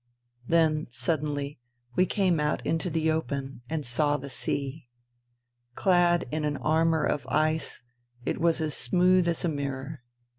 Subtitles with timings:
[0.47, 1.59] Then, suddenly,
[1.95, 4.87] we came out into the open and saw the sea.
[5.75, 7.83] Clad in an armour of ice,
[8.25, 10.01] it was as smooth as a mirror.